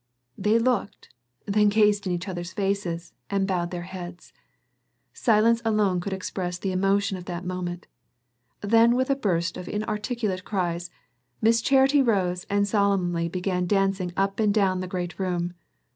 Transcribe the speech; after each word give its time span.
They 0.35 0.57
looked, 0.57 1.13
then 1.45 1.69
gazed 1.69 2.07
in 2.07 2.11
each 2.13 2.27
other's 2.27 2.53
face 2.53 2.87
and 3.29 3.47
bowed 3.47 3.69
their 3.69 3.83
heads. 3.83 4.33
Silence 5.13 5.61
alone 5.63 5.99
could 5.99 6.11
express 6.11 6.57
the 6.57 6.71
emotion 6.71 7.17
of 7.17 7.25
that 7.25 7.45
moment. 7.45 7.85
Then 8.61 8.95
with 8.95 9.11
a 9.11 9.15
burst 9.15 9.57
of 9.57 9.69
inarticulate 9.69 10.43
cries, 10.43 10.89
Miss 11.39 11.61
Charity 11.61 12.01
rose 12.01 12.45
and 12.49 12.67
solemnly 12.67 13.29
began 13.29 13.67
dancing 13.67 14.11
up 14.17 14.39
and 14.39 14.51
down 14.51 14.79
the 14.79 14.87
great 14.87 15.19
room. 15.19 15.53